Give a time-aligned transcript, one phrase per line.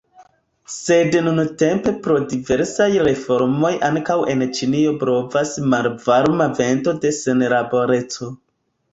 [0.75, 8.31] Sed nuntempe pro diversaj reformoj ankaŭ en Ĉinio blovas malvarma vento de senlaboreco.